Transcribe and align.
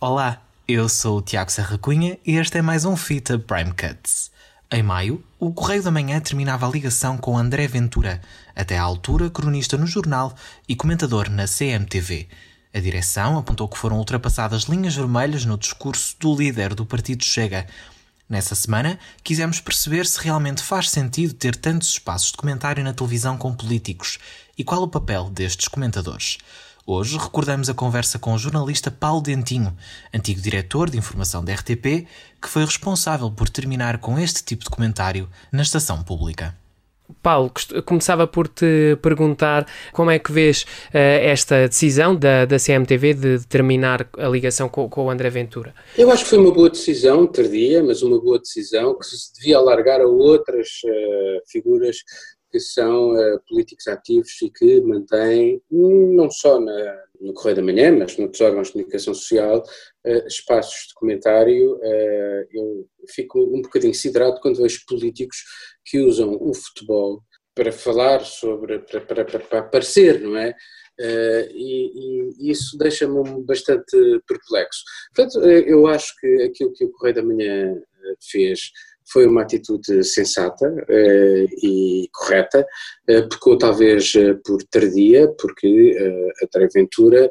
Olá, 0.00 0.40
eu 0.68 0.88
sou 0.88 1.18
o 1.18 1.22
Tiago 1.22 1.50
Serra 1.50 1.76
Cunha 1.76 2.20
e 2.24 2.36
este 2.36 2.58
é 2.58 2.62
mais 2.62 2.84
um 2.84 2.94
Fita 2.94 3.36
Prime 3.36 3.72
Cuts. 3.72 4.30
Em 4.70 4.80
maio, 4.80 5.24
o 5.40 5.52
Correio 5.52 5.82
da 5.82 5.90
Manhã 5.90 6.20
terminava 6.20 6.68
a 6.68 6.70
ligação 6.70 7.18
com 7.18 7.36
André 7.36 7.66
Ventura, 7.66 8.20
até 8.54 8.78
à 8.78 8.82
altura 8.82 9.28
cronista 9.28 9.76
no 9.76 9.88
jornal 9.88 10.32
e 10.68 10.76
comentador 10.76 11.28
na 11.28 11.46
CMTV. 11.48 12.28
A 12.72 12.78
direção 12.78 13.36
apontou 13.36 13.66
que 13.66 13.76
foram 13.76 13.98
ultrapassadas 13.98 14.62
linhas 14.66 14.94
vermelhas 14.94 15.44
no 15.44 15.58
discurso 15.58 16.14
do 16.20 16.32
líder 16.32 16.76
do 16.76 16.86
partido 16.86 17.24
Chega. 17.24 17.66
Nessa 18.28 18.54
semana, 18.54 19.00
quisemos 19.24 19.58
perceber 19.58 20.06
se 20.06 20.20
realmente 20.20 20.62
faz 20.62 20.90
sentido 20.90 21.34
ter 21.34 21.56
tantos 21.56 21.88
espaços 21.88 22.30
de 22.30 22.36
comentário 22.36 22.84
na 22.84 22.94
televisão 22.94 23.36
com 23.36 23.52
políticos 23.52 24.20
e 24.56 24.62
qual 24.62 24.80
o 24.80 24.88
papel 24.88 25.28
destes 25.28 25.66
comentadores. 25.66 26.38
Hoje 26.90 27.18
recordamos 27.18 27.68
a 27.68 27.74
conversa 27.74 28.18
com 28.18 28.32
o 28.32 28.38
jornalista 28.38 28.90
Paulo 28.90 29.20
Dentinho, 29.20 29.76
antigo 30.10 30.40
diretor 30.40 30.88
de 30.88 30.96
informação 30.96 31.44
da 31.44 31.52
RTP, 31.52 32.06
que 32.40 32.48
foi 32.48 32.64
responsável 32.64 33.30
por 33.30 33.50
terminar 33.50 33.98
com 33.98 34.18
este 34.18 34.42
tipo 34.42 34.64
de 34.64 34.70
comentário 34.70 35.28
na 35.52 35.60
estação 35.60 36.02
pública. 36.02 36.56
Paulo, 37.22 37.52
começava 37.84 38.26
por 38.26 38.48
te 38.48 38.96
perguntar 39.02 39.66
como 39.92 40.10
é 40.10 40.18
que 40.18 40.32
vês 40.32 40.62
uh, 40.62 40.66
esta 40.94 41.68
decisão 41.68 42.16
da, 42.16 42.46
da 42.46 42.56
CMTV 42.56 43.12
de 43.12 43.46
terminar 43.46 44.08
a 44.16 44.28
ligação 44.28 44.66
com, 44.66 44.88
com, 44.88 45.04
o 45.04 45.10
André 45.10 45.28
Ventura. 45.28 45.74
Eu 45.96 46.10
acho 46.10 46.24
que 46.24 46.30
foi 46.30 46.38
uma 46.38 46.52
boa 46.52 46.70
decisão, 46.70 47.26
tardia, 47.26 47.82
mas 47.82 48.00
uma 48.00 48.18
boa 48.18 48.38
decisão 48.38 48.98
que 48.98 49.04
se 49.04 49.34
devia 49.34 49.58
alargar 49.58 50.00
a 50.00 50.06
outras 50.06 50.68
uh, 50.86 51.42
figuras 51.50 51.98
que 52.50 52.60
são 52.60 53.12
uh, 53.12 53.40
políticos 53.48 53.86
ativos 53.86 54.40
e 54.42 54.50
que 54.50 54.80
mantêm, 54.80 55.62
não 55.70 56.30
só 56.30 56.60
na, 56.60 57.04
no 57.20 57.32
Correio 57.32 57.56
da 57.56 57.62
Manhã, 57.62 57.92
mas 57.96 58.16
noutros 58.16 58.40
órgãos 58.40 58.68
de 58.68 58.74
comunicação 58.74 59.14
social, 59.14 59.62
uh, 60.06 60.26
espaços 60.26 60.88
de 60.88 60.94
comentário. 60.94 61.76
Uh, 61.76 62.46
eu 62.52 62.88
fico 63.08 63.40
um 63.40 63.62
bocadinho 63.62 63.94
siderado 63.94 64.40
quando 64.40 64.62
vejo 64.62 64.84
políticos 64.86 65.38
que 65.84 65.98
usam 66.00 66.36
o 66.40 66.54
futebol 66.54 67.22
para 67.54 67.72
falar 67.72 68.20
sobre, 68.24 68.78
para, 68.80 69.00
para, 69.00 69.24
para, 69.24 69.40
para 69.40 69.58
aparecer, 69.58 70.20
não 70.20 70.36
é? 70.36 70.54
Uh, 71.00 71.46
e, 71.52 72.32
e, 72.40 72.50
isso 72.50 72.76
deixa-me 72.76 73.44
bastante 73.44 73.96
perplexo. 74.26 74.82
Portanto, 75.14 75.44
eu 75.44 75.86
acho 75.86 76.14
que 76.20 76.42
aquilo 76.42 76.72
que 76.72 76.84
o 76.84 76.90
Correio 76.90 77.16
da 77.16 77.22
Manhã 77.22 77.80
fez 78.30 78.72
foi 79.10 79.26
uma 79.26 79.42
atitude 79.42 80.04
sensata 80.04 80.68
uh, 80.68 81.48
e 81.62 82.08
correta, 82.12 82.66
uh, 83.10 83.28
pecou 83.28 83.56
talvez 83.56 84.14
uh, 84.14 84.40
por 84.44 84.62
tardia, 84.64 85.28
porque 85.38 85.96
a 86.40 86.44
André 86.44 86.68
Ventura 86.72 87.30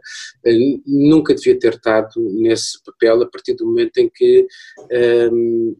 nunca 0.86 1.36
devia 1.36 1.58
ter 1.58 1.74
estado 1.74 2.12
nesse 2.34 2.84
papel 2.84 3.22
a 3.22 3.30
partir 3.30 3.54
do 3.56 3.66
momento 3.66 3.98
em 3.98 4.10
que 4.10 4.48
um, 5.32 5.76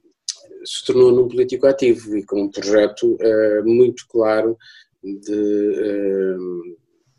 se 0.64 0.86
tornou 0.86 1.12
num 1.12 1.28
político 1.28 1.68
ativo 1.68 2.18
e 2.18 2.26
com 2.26 2.44
um 2.44 2.52
projeto 2.52 3.18
muito 3.66 4.06
claro 4.08 4.58
de 5.04 6.38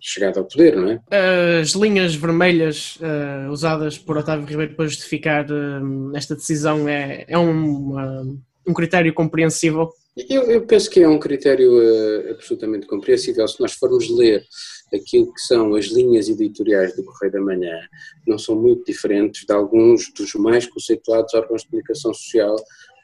chegada 0.00 0.40
ao 0.40 0.46
poder, 0.46 0.76
não 0.76 0.90
é? 0.90 1.60
As 1.60 1.70
linhas 1.72 2.14
vermelhas 2.14 2.96
uh, 2.96 3.50
usadas 3.50 3.98
por 3.98 4.16
Otávio 4.16 4.46
Ribeiro 4.46 4.74
para 4.74 4.86
justificar 4.86 5.46
uh, 5.50 6.16
esta 6.16 6.34
decisão 6.34 6.88
é, 6.88 7.24
é 7.26 7.36
uma, 7.36 8.24
um 8.68 8.74
critério 8.74 9.12
compreensível? 9.14 9.90
Eu, 10.28 10.42
eu, 10.50 10.66
penso 10.66 10.90
que 10.90 11.00
é 11.00 11.08
um 11.08 11.18
critério 11.18 11.72
uh, 11.72 12.32
absolutamente 12.32 12.86
compreensível. 12.86 13.46
Se 13.46 13.60
nós 13.60 13.72
formos 13.72 14.10
ler 14.10 14.44
aquilo 14.92 15.32
que 15.32 15.40
são 15.40 15.74
as 15.74 15.86
linhas 15.86 16.28
editoriais 16.28 16.96
do 16.96 17.04
Correio 17.04 17.32
da 17.32 17.40
Manhã, 17.40 17.78
não 18.26 18.36
são 18.36 18.56
muito 18.56 18.84
diferentes 18.84 19.44
de 19.46 19.54
alguns 19.54 20.12
dos 20.12 20.34
mais 20.34 20.66
conceituados 20.66 21.34
órgãos 21.34 21.62
de 21.62 21.68
comunicação 21.68 22.12
social 22.12 22.56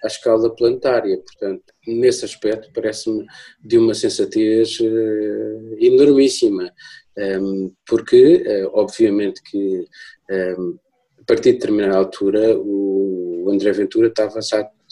à 0.03 0.07
escala 0.09 0.55
planetária. 0.55 1.17
Portanto, 1.19 1.63
nesse 1.87 2.25
aspecto, 2.25 2.71
parece-me 2.75 3.25
de 3.65 3.79
uma 3.79 3.95
sensatez 3.95 4.81
uh, 4.81 5.77
enormíssima, 5.79 6.65
um, 7.17 7.23
ehm, 7.23 7.71
porque, 7.87 8.43
uh, 8.45 8.71
obviamente, 8.75 9.41
que 9.43 9.87
um, 10.31 10.35
ehm, 10.35 10.79
a 11.21 11.25
partir 11.27 11.53
de 11.53 11.59
determinada 11.59 11.97
altura 11.97 12.59
o 12.59 13.49
André 13.51 13.73
Ventura 13.73 14.09
estava 14.09 14.43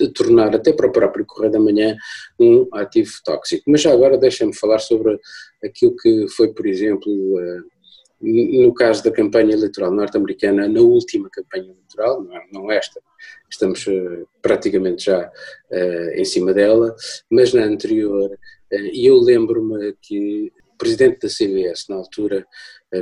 a 0.01 0.13
tornar 0.13 0.55
até 0.55 0.73
para 0.73 0.87
o 0.87 0.93
próprio 0.93 1.27
Correio 1.27 1.53
da 1.53 1.61
Manhã 1.61 1.97
um 2.39 2.69
ativo 2.73 3.13
tóxico. 3.25 3.65
Mas 3.67 3.83
já 3.83 3.93
agora 3.93 4.19
deixa-me 4.19 4.55
falar 4.55 4.79
sobre 4.79 5.19
aquilo 5.65 5.95
que 5.97 6.27
foi, 6.29 6.53
por 6.53 6.67
exemplo, 6.67 7.11
eh, 7.41 7.61
no 8.21 8.73
caso 8.73 9.03
da 9.03 9.11
campanha 9.11 9.53
eleitoral 9.55 9.91
norte-americana, 9.91 10.69
na 10.69 10.81
última 10.81 11.29
campanha 11.31 11.73
eleitoral, 11.73 12.25
não 12.53 12.71
esta, 12.71 13.01
estamos 13.51 13.85
eh, 13.89 14.25
praticamente 14.41 15.07
já 15.07 15.31
eh, 15.71 16.21
em 16.21 16.25
cima 16.25 16.55
dela, 16.55 16.95
mas 17.31 17.53
na 17.53 17.65
anterior, 17.65 18.39
e 18.71 19.07
eu 19.07 19.19
lembro-me 19.19 19.95
que 20.01 20.53
o 20.73 20.77
presidente 20.79 21.21
da 21.21 21.29
CBS, 21.29 21.87
na 21.89 21.97
altura, 21.97 22.47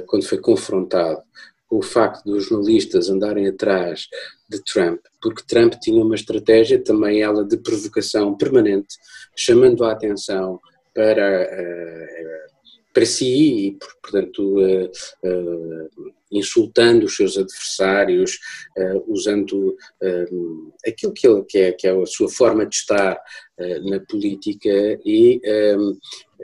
quando 0.06 0.26
foi 0.26 0.38
confrontado 0.38 1.22
o 1.70 1.80
facto 1.80 2.24
dos 2.24 2.46
jornalistas 2.46 3.08
andarem 3.08 3.46
atrás 3.46 4.08
de 4.48 4.60
Trump, 4.64 5.00
porque 5.22 5.44
Trump 5.46 5.74
tinha 5.80 6.04
uma 6.04 6.16
estratégia, 6.16 6.82
também 6.82 7.22
ela 7.22 7.44
de 7.44 7.56
provocação 7.56 8.36
permanente, 8.36 8.96
chamando 9.36 9.84
a 9.84 9.92
atenção 9.92 10.58
para, 10.92 11.48
uh, 11.48 12.92
para 12.92 13.06
si 13.06 13.68
e, 13.68 13.78
portanto, 14.02 14.58
uh, 14.58 14.90
insultando 16.30 17.06
os 17.06 17.16
seus 17.16 17.36
adversários, 17.36 18.38
usando 19.06 19.76
aquilo 20.86 21.12
que, 21.12 21.26
ele, 21.26 21.44
que, 21.44 21.58
é, 21.58 21.72
que 21.72 21.86
é 21.86 21.90
a 21.90 22.06
sua 22.06 22.28
forma 22.28 22.66
de 22.66 22.74
estar 22.74 23.20
na 23.82 24.00
política. 24.00 24.70
E 25.04 25.40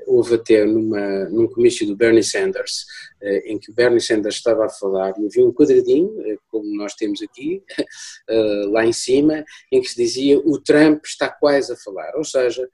houve 0.06 0.34
até 0.34 0.64
numa, 0.64 1.28
num 1.30 1.48
comício 1.48 1.86
do 1.86 1.96
Bernie 1.96 2.22
Sanders, 2.22 2.84
eh, 3.22 3.52
em 3.52 3.58
que 3.58 3.70
o 3.70 3.74
Bernie 3.74 4.00
Sanders 4.00 4.36
estava 4.36 4.66
a 4.66 4.68
falar 4.68 5.14
e 5.18 5.26
havia 5.26 5.46
um 5.46 5.52
quadradinho, 5.52 6.20
eh, 6.26 6.36
como 6.48 6.64
nós 6.76 6.94
temos 6.94 7.22
aqui, 7.22 7.62
eh, 8.28 8.66
lá 8.68 8.84
em 8.84 8.92
cima, 8.92 9.44
em 9.72 9.80
que 9.80 9.88
se 9.88 9.96
dizia 9.96 10.38
o 10.38 10.60
Trump 10.60 11.04
está 11.04 11.28
quase 11.28 11.72
a 11.72 11.76
falar, 11.76 12.14
ou 12.16 12.24
seja, 12.24 12.68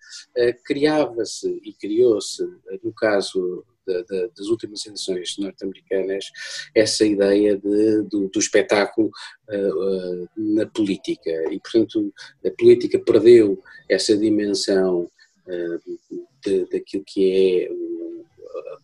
criava-se 0.64 1.48
e 1.62 1.72
criou-se, 1.74 2.42
no 2.82 2.92
caso 2.92 3.64
de, 3.86 4.02
de, 4.04 4.30
das 4.36 4.46
últimas 4.48 4.84
eleições 4.86 5.36
norte-americanas, 5.38 6.26
essa 6.74 7.04
ideia 7.04 7.56
de, 7.56 8.02
do, 8.02 8.28
do 8.28 8.38
espetáculo 8.38 9.10
uh, 9.48 10.22
uh, 10.24 10.28
na 10.36 10.66
política. 10.66 11.30
E, 11.50 11.58
portanto, 11.58 12.12
a 12.44 12.50
política 12.50 12.98
perdeu 12.98 13.62
essa 13.88 14.16
dimensão 14.16 15.10
uh, 15.46 16.68
daquilo 16.72 17.04
que 17.06 17.30
é 17.30 17.91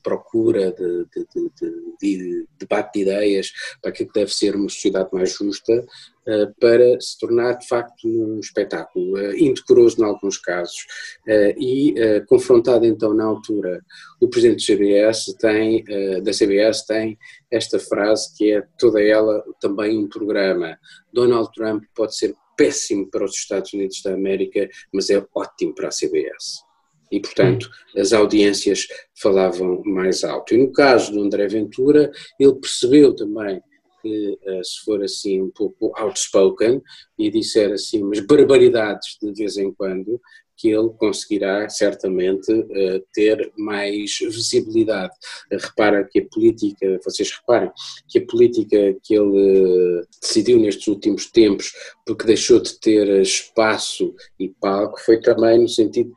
procura 0.02 0.72
de, 0.72 1.04
de, 1.14 1.26
de, 1.34 1.96
de, 2.00 2.46
debate 2.58 2.94
de 2.94 3.00
ideias 3.00 3.52
para 3.80 3.90
aquilo 3.90 4.10
que 4.10 4.18
deve 4.18 4.32
ser 4.32 4.56
uma 4.56 4.68
sociedade 4.68 5.10
mais 5.12 5.32
justa, 5.32 5.84
uh, 6.26 6.54
para 6.60 7.00
se 7.00 7.18
tornar 7.18 7.54
de 7.54 7.66
facto 7.66 8.06
um 8.06 8.40
espetáculo 8.40 9.16
uh, 9.16 9.36
indecoroso 9.36 10.00
em 10.00 10.04
alguns 10.04 10.38
casos. 10.38 10.86
Uh, 11.26 11.54
e 11.58 11.94
confrontado 12.26 12.86
então 12.86 13.12
na 13.14 13.24
altura, 13.24 13.84
o 14.20 14.28
presidente 14.28 14.64
CBS 14.64 15.34
tem, 15.38 15.84
da 16.22 16.32
CBS 16.32 16.84
tem 16.86 17.18
esta 17.50 17.78
frase 17.78 18.34
que 18.36 18.52
é 18.52 18.62
toda 18.78 19.02
ela 19.02 19.42
também 19.60 19.98
um 19.98 20.08
programa. 20.08 20.78
Donald 21.12 21.50
Trump 21.54 21.84
pode 21.94 22.16
ser 22.16 22.34
péssimo 22.56 23.08
para 23.08 23.24
os 23.24 23.34
Estados 23.34 23.72
Unidos 23.72 24.02
da 24.02 24.14
América, 24.14 24.68
mas 24.92 25.10
é 25.10 25.24
ótimo 25.34 25.74
para 25.74 25.88
a 25.88 25.92
CBS 25.92 26.67
e, 27.10 27.20
portanto, 27.20 27.68
as 27.96 28.12
audiências 28.12 28.86
falavam 29.14 29.82
mais 29.84 30.24
alto. 30.24 30.54
E 30.54 30.58
no 30.58 30.72
caso 30.72 31.12
do 31.12 31.22
André 31.22 31.48
Ventura, 31.48 32.10
ele 32.38 32.54
percebeu 32.54 33.14
também 33.14 33.60
que, 34.00 34.38
eh, 34.42 34.60
se 34.62 34.84
for 34.84 35.02
assim 35.02 35.42
um 35.42 35.50
pouco 35.50 35.92
outspoken 35.96 36.80
e 37.18 37.30
disser 37.30 37.72
assim 37.72 38.02
umas 38.02 38.20
barbaridades 38.20 39.16
de 39.20 39.32
vez 39.32 39.56
em 39.56 39.72
quando, 39.72 40.20
que 40.58 40.68
ele 40.68 40.90
conseguirá 40.98 41.68
certamente 41.68 42.52
eh, 42.72 43.00
ter 43.14 43.52
mais 43.56 44.18
visibilidade. 44.18 45.14
Repara 45.50 46.04
que 46.04 46.18
a 46.18 46.26
política, 46.26 46.98
vocês 47.04 47.30
reparem, 47.30 47.70
que 48.08 48.18
a 48.18 48.26
política 48.26 48.96
que 49.02 49.14
ele 49.14 50.04
decidiu 50.20 50.58
nestes 50.58 50.88
últimos 50.88 51.30
tempos, 51.30 51.72
porque 52.04 52.26
deixou 52.26 52.58
de 52.58 52.78
ter 52.80 53.08
espaço 53.20 54.14
e 54.38 54.48
palco, 54.48 55.00
foi 55.00 55.20
também 55.20 55.60
no 55.60 55.68
sentido 55.68 56.12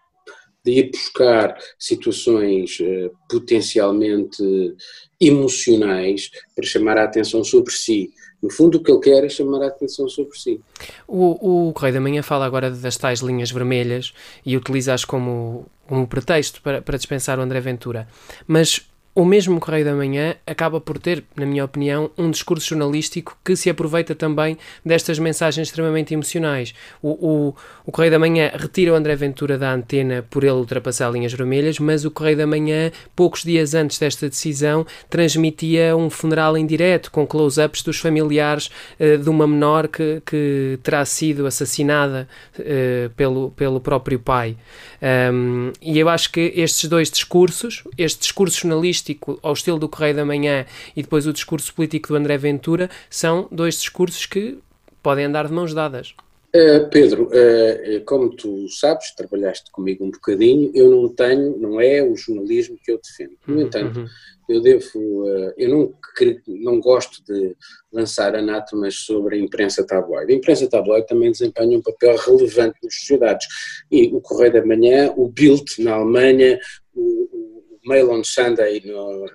de 0.63 0.72
ir 0.72 0.92
buscar 0.92 1.58
situações 1.78 2.80
uh, 2.80 3.12
potencialmente 3.30 4.44
emocionais 5.19 6.30
para 6.56 6.66
chamar 6.66 6.98
a 6.98 7.04
atenção 7.04 7.44
sobre 7.44 7.72
si. 7.72 8.12
No 8.42 8.50
fundo, 8.50 8.80
o 8.80 8.84
que 8.84 8.92
ele 8.92 9.00
quer 9.00 9.24
é 9.24 9.30
chamar 9.30 9.62
a 9.62 9.68
atenção 9.68 10.10
sobre 10.10 10.38
si. 10.38 10.60
O, 11.08 11.68
o 11.69 11.74
Correio 11.74 11.94
da 11.94 12.02
Manhã 12.02 12.24
fala 12.24 12.46
agora 12.46 12.72
das 12.72 12.98
tais 12.98 13.19
linhas 13.19 13.52
vermelhas 13.52 14.13
e 14.44 14.58
utiliza-as 14.58 15.06
como, 15.06 15.68
como 15.88 16.08
pretexto 16.08 16.60
para, 16.62 16.81
para 16.81 16.98
dispensar 16.98 17.38
o 17.38 17.42
André 17.44 17.60
Ventura. 17.60 18.08
Mas 18.48 18.81
o 19.13 19.25
mesmo 19.25 19.60
Correio 19.60 19.84
da 19.84 19.94
Manhã 19.94 20.36
acaba 20.48 20.80
por 20.80 20.98
ter, 20.98 21.24
na 21.36 21.46
minha 21.46 21.66
opinião, 21.66 22.10
um 22.18 22.31
discurso 22.31 22.69
jornalístico 22.69 23.38
que 23.44 23.58
se 23.58 23.69
aproveita 23.69 24.16
também 24.16 24.58
destas 24.86 25.19
mensagens 25.19 25.68
extremamente 25.68 26.13
emocionais. 26.13 26.74
O, 27.02 27.10
o, 27.10 27.56
o 27.86 27.92
Correio 27.92 28.12
da 28.12 28.19
Manhã 28.19 28.52
retira 28.54 28.94
o 28.94 28.96
André 28.96 29.16
Ventura 29.18 29.58
da 29.58 29.74
antena 29.74 30.25
por 30.30 30.46
ele 30.46 30.54
ultrapassar 30.54 31.12
linhas 31.12 31.34
vermelhas, 31.34 31.78
mas 31.78 32.06
o 32.06 32.12
Correio 32.12 32.38
da 32.38 32.48
Manhã, 32.48 32.90
poucos 33.13 33.44
dias 33.44 33.74
antes 33.74 34.00
desta 34.00 34.30
decisão, 34.30 34.88
transmitia 35.10 35.96
um 35.96 36.10
funeral 36.10 36.58
em 36.58 36.66
direto, 36.66 37.12
com 37.12 37.28
close-ups 37.28 37.84
dos 37.84 38.00
familiares 38.00 38.69
uh, 38.98 39.18
de 39.18 39.30
uma 39.30 39.46
menor 39.46 39.90
que, 39.90 40.22
que 40.25 40.80
terá 40.84 41.04
sido 41.04 41.46
assassinada 41.46 42.30
uh, 42.58 43.10
pelo, 43.10 43.52
pelo 43.52 43.81
próprio 43.81 44.19
pai. 44.19 44.56
Um, 45.34 45.74
e 45.81 46.00
eu 46.00 46.08
acho 46.08 46.31
que 46.31 46.54
estes 46.56 46.88
dois 46.88 47.10
discursos, 47.10 47.84
este 47.98 48.22
discurso 48.22 48.62
jornalístico 48.62 49.00
ao 49.42 49.53
estilo 49.53 49.80
do 49.80 49.89
Correio 49.89 50.15
da 50.15 50.25
Manhã 50.25 50.65
e 50.95 51.01
depois 51.01 51.27
o 51.27 51.33
discurso 51.33 51.74
político 51.74 52.09
do 52.09 52.15
André 52.15 52.38
Ventura, 52.38 52.89
são 53.09 53.48
dois 53.51 53.75
discursos 53.75 54.25
que 54.25 54.59
podem 55.01 55.25
andar 55.25 55.48
de 55.48 55.53
mãos 55.53 55.74
dadas. 55.74 56.13
Uh, 56.53 56.89
Pedro, 56.89 57.30
uh, 57.30 58.03
como 58.03 58.30
tu 58.36 58.68
sabes, 58.68 59.15
trabalhaste 59.15 59.71
comigo 59.71 60.03
um 60.03 60.12
bocadinho, 60.12 60.69
eu 60.75 60.92
não 60.92 61.07
tenho, 61.07 61.57
não 61.57 61.80
é 61.80 62.03
o 62.03 62.13
jornalismo 62.18 62.77
que 62.83 62.92
eu 62.92 63.00
defendo. 63.01 63.38
No 63.48 63.56
uhum, 63.56 63.62
entanto, 63.62 64.01
uhum. 64.01 64.07
eu 64.50 64.62
devo, 64.62 65.00
uh, 65.00 65.53
eu 65.56 65.69
não, 65.69 65.94
não 66.48 66.81
gosto 66.81 67.24
de 67.24 67.56
lançar 67.89 68.36
anátemas 68.36 68.95
sobre 68.95 69.38
a 69.38 69.39
imprensa 69.39 69.88
tabloide. 69.88 70.33
A 70.33 70.36
imprensa 70.36 70.69
tabloide 70.69 71.07
também 71.07 71.31
desempenha 71.31 71.77
um 71.77 71.81
papel 71.81 72.18
relevante 72.18 72.77
nas 72.83 72.95
sociedades. 72.95 73.48
E 73.89 74.07
o 74.07 74.19
Correio 74.19 74.51
da 74.51 74.65
Manhã, 74.65 75.13
o 75.15 75.30
Bild 75.30 75.63
na 75.80 75.94
Alemanha, 75.94 76.59
o 76.94 77.31
Mail 77.86 78.12
on 78.12 78.24
Sunday, 78.24 78.81
no, 78.86 79.25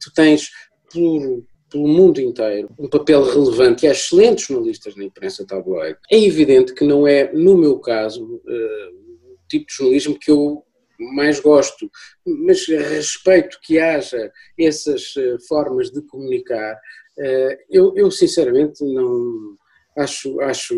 tu 0.00 0.12
tens 0.14 0.50
por 0.92 1.44
pelo 1.70 1.86
mundo 1.86 2.20
inteiro, 2.20 2.68
um 2.78 2.88
papel 2.88 3.22
relevante 3.22 3.86
e 3.86 3.88
há 3.88 3.92
excelentes 3.92 4.46
jornalistas 4.46 4.96
na 4.96 5.04
imprensa 5.04 5.46
tabloide. 5.46 5.98
É 6.10 6.18
evidente 6.18 6.74
que 6.74 6.84
não 6.84 7.06
é, 7.06 7.32
no 7.32 7.56
meu 7.56 7.78
caso, 7.78 8.24
uh, 8.24 9.32
o 9.32 9.38
tipo 9.48 9.66
de 9.66 9.74
jornalismo 9.74 10.18
que 10.18 10.30
eu 10.30 10.64
mais 11.14 11.40
gosto, 11.40 11.90
mas 12.26 12.66
respeito 12.66 13.58
que 13.62 13.78
haja 13.78 14.30
essas 14.58 15.14
uh, 15.16 15.38
formas 15.48 15.90
de 15.90 16.02
comunicar. 16.02 16.74
Uh, 17.16 17.56
eu, 17.70 17.94
eu, 17.96 18.10
sinceramente 18.10 18.84
não 18.84 19.56
acho, 19.96 20.40
acho 20.40 20.74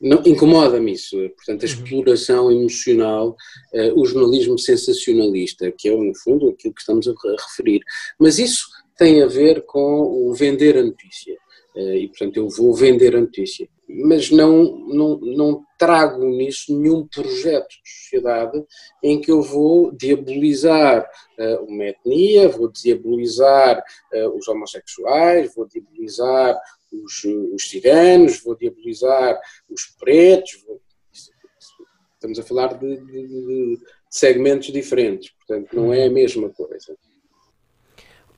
incomoda-me 0.00 0.92
isso, 0.92 1.16
portanto, 1.30 1.64
a 1.64 1.66
uhum. 1.66 1.74
exploração 1.74 2.52
emocional, 2.52 3.36
uh, 3.74 4.00
o 4.00 4.06
jornalismo 4.06 4.58
sensacionalista, 4.58 5.72
que 5.76 5.88
é, 5.88 5.96
no 5.96 6.14
fundo, 6.14 6.48
aquilo 6.50 6.74
que 6.74 6.80
estamos 6.80 7.08
a 7.08 7.12
referir. 7.48 7.80
Mas 8.18 8.38
isso 8.38 8.66
tem 8.96 9.22
a 9.22 9.26
ver 9.26 9.64
com 9.66 10.28
o 10.28 10.34
vender 10.34 10.76
a 10.76 10.82
notícia. 10.82 11.36
Eh, 11.78 11.98
e, 11.98 12.08
portanto, 12.08 12.36
eu 12.36 12.48
vou 12.48 12.74
vender 12.74 13.14
a 13.14 13.20
notícia. 13.20 13.68
Mas 13.88 14.30
não, 14.30 14.76
não, 14.88 15.18
não 15.20 15.64
trago 15.78 16.24
nisso 16.24 16.76
nenhum 16.76 17.06
projeto 17.06 17.68
de 17.68 17.90
sociedade 18.02 18.64
em 19.02 19.20
que 19.20 19.30
eu 19.30 19.40
vou 19.40 19.92
diabolizar 19.92 21.08
uh, 21.38 21.64
uma 21.64 21.84
etnia, 21.84 22.48
vou 22.48 22.70
diabolizar 22.70 23.82
uh, 24.12 24.36
os 24.36 24.46
homossexuais, 24.46 25.54
vou 25.54 25.66
diabolizar 25.66 26.60
os, 26.92 27.24
os 27.54 27.68
ciganos, 27.68 28.40
vou 28.42 28.56
diabolizar 28.56 29.38
os 29.68 29.86
pretos. 29.98 30.62
Vou... 30.66 30.80
Estamos 32.14 32.38
a 32.38 32.42
falar 32.42 32.74
de, 32.74 32.96
de, 32.96 33.28
de 33.28 33.78
segmentos 34.10 34.72
diferentes, 34.72 35.30
portanto, 35.30 35.74
não 35.74 35.92
é 35.92 36.06
a 36.06 36.10
mesma 36.10 36.48
coisa. 36.48 36.96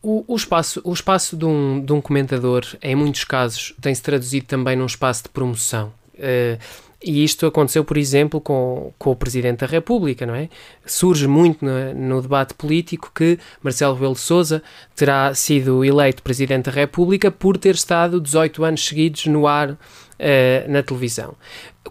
O, 0.03 0.25
o, 0.27 0.37
espaço, 0.37 0.81
o 0.85 0.93
espaço 0.93 1.37
de 1.37 1.45
um, 1.45 1.85
de 1.85 1.93
um 1.93 2.01
comentador, 2.01 2.65
em 2.83 2.95
muitos 2.95 3.25
casos, 3.25 3.75
tem-se 3.81 4.03
traduzido 4.03 4.47
também 4.47 4.77
num 4.77 4.87
espaço 4.87 5.25
de 5.25 5.29
promoção. 5.29 5.93
Uh, 6.15 6.59
e 7.03 7.25
isto 7.25 7.47
aconteceu, 7.47 7.83
por 7.83 7.97
exemplo, 7.97 8.41
com, 8.41 8.93
com 8.99 9.11
o 9.11 9.17
Presidente 9.17 9.61
da 9.61 9.67
República, 9.67 10.27
não 10.27 10.35
é? 10.35 10.51
Surge 10.85 11.27
muito 11.27 11.65
no, 11.65 11.95
no 11.95 12.21
debate 12.21 12.53
político 12.53 13.11
que 13.15 13.39
Marcelo 13.63 13.95
Rebelo 13.95 14.13
de 14.13 14.21
Sousa 14.21 14.63
terá 14.95 15.35
sido 15.35 15.83
eleito 15.83 16.23
Presidente 16.23 16.67
da 16.67 16.73
República 16.73 17.31
por 17.31 17.57
ter 17.57 17.75
estado 17.75 18.21
18 18.21 18.65
anos 18.65 18.87
seguidos 18.87 19.25
no 19.27 19.47
ar 19.47 19.71
uh, 19.71 19.77
na 20.69 20.83
televisão. 20.83 21.35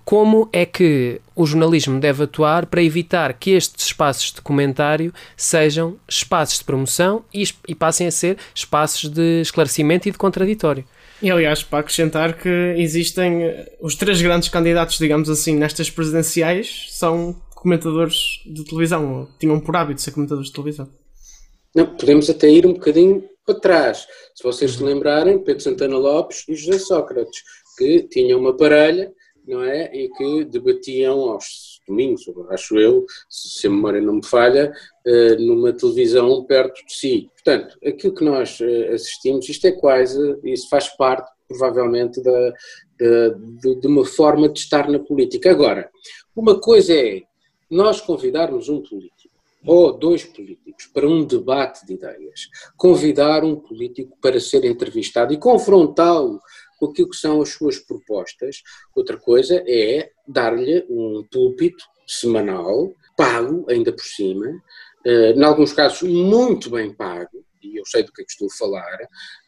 Como 0.06 0.48
é 0.54 0.64
que 0.64 1.20
o 1.36 1.46
jornalismo 1.46 2.00
deve 2.00 2.24
atuar 2.24 2.68
para 2.68 2.84
evitar 2.84 3.34
que 3.34 3.52
estes 3.52 3.88
espaços 3.88 4.32
de 4.32 4.42
comentário 4.42 5.12
sejam 5.36 5.98
espaços 6.08 6.60
de 6.60 6.64
promoção 6.64 7.24
e, 7.34 7.44
e 7.68 7.74
passem 7.74 8.06
a 8.06 8.12
ser 8.12 8.38
espaços 8.54 9.10
de 9.10 9.42
esclarecimento 9.42 10.08
e 10.08 10.12
de 10.12 10.18
contraditório? 10.20 10.86
E 11.22 11.30
aliás, 11.30 11.62
para 11.64 11.80
acrescentar 11.80 12.38
que 12.38 12.50
existem 12.78 13.44
eh, 13.44 13.78
os 13.82 13.96
três 13.96 14.22
grandes 14.22 14.48
candidatos, 14.48 14.98
digamos 14.98 15.30
assim, 15.30 15.56
nestas 15.56 15.90
presidenciais 15.90 16.88
são 16.92 17.36
comentadores 17.54 18.42
de 18.46 18.64
televisão, 18.64 19.28
tinham 19.38 19.60
por 19.60 19.76
hábito 19.76 20.02
ser 20.02 20.12
comentadores 20.12 20.48
de 20.48 20.54
televisão. 20.54 20.90
Não, 21.76 21.86
podemos 21.86 22.30
até 22.30 22.50
ir 22.50 22.66
um 22.66 22.74
bocadinho 22.74 23.24
para 23.46 23.60
trás. 23.60 24.08
Se 24.34 24.44
vocês 24.44 24.72
se 24.72 24.84
lembrarem, 24.84 25.44
Pedro 25.44 25.62
Santana 25.62 25.98
Lopes 25.98 26.46
e 26.48 26.56
José 26.56 26.80
Sócrates, 26.80 27.42
que 27.78 28.04
tinham 28.04 28.40
uma 28.40 28.56
parelha, 28.56 29.12
não 29.46 29.62
é? 29.62 29.94
E 29.94 30.10
que 30.10 30.46
debatiam 30.46 31.20
aos 31.32 31.69
domingos, 31.90 32.24
acho 32.50 32.80
eu, 32.80 33.06
se 33.28 33.68
a 33.68 33.70
memória 33.70 34.00
não 34.00 34.16
me 34.16 34.26
falha, 34.26 34.72
eh, 35.06 35.36
numa 35.36 35.74
televisão 35.74 36.46
perto 36.46 36.86
de 36.86 36.94
si. 36.94 37.30
Portanto, 37.34 37.78
aquilo 37.86 38.16
que 38.16 38.24
nós 38.24 38.60
eh, 38.62 38.94
assistimos, 38.94 39.50
isto 39.50 39.68
é 39.68 39.72
quase, 39.72 40.18
isso 40.44 40.70
faz 40.70 40.88
parte, 40.96 41.30
provavelmente, 41.48 42.22
da, 42.22 42.54
de, 43.00 43.76
de 43.82 43.88
uma 43.88 44.06
forma 44.06 44.48
de 44.48 44.60
estar 44.60 44.88
na 44.90 45.00
política. 45.00 45.50
Agora, 45.52 45.90
uma 46.36 46.60
coisa 46.60 46.94
é 46.94 47.24
nós 47.70 48.00
convidarmos 48.00 48.70
um 48.70 48.82
político 48.82 49.30
ou 49.66 49.92
dois 49.92 50.24
políticos 50.24 50.88
para 50.94 51.08
um 51.08 51.26
debate 51.26 51.86
de 51.86 51.94
ideias, 51.94 52.48
convidar 52.78 53.44
um 53.44 53.56
político 53.56 54.18
para 54.22 54.40
ser 54.40 54.64
entrevistado 54.64 55.34
e 55.34 55.38
confrontá-lo 55.38 56.40
aquilo 56.88 57.10
que 57.10 57.18
são 57.18 57.42
as 57.42 57.50
suas 57.50 57.80
propostas. 57.80 58.62
Outra 58.96 59.18
coisa 59.18 59.64
é 59.68 60.12
dar-lhe 60.28 60.86
um 60.90 61.26
púlpito 61.32 61.84
semanal, 62.08 62.94
pago 63.16 63.66
ainda 63.70 63.92
por 63.92 64.04
cima, 64.04 64.48
uh, 65.06 65.32
em 65.38 65.44
alguns 65.44 65.74
casos 65.74 66.10
muito 66.10 66.72
bem 66.72 66.94
pago, 66.94 67.46
e 67.62 67.78
eu 67.78 67.86
sei 67.86 68.04
do 68.04 68.12
que 68.12 68.22
é 68.22 68.26
que 68.26 68.32
estou 68.32 68.48
a 68.48 68.58
falar, 68.58 68.98